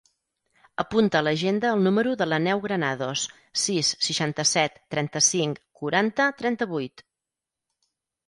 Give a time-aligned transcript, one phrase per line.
[0.83, 3.25] Apunta a l'agenda el número de l'Aneu Granados:
[3.63, 7.05] sis, seixanta-set, trenta-cinc, quaranta, trenta-vuit.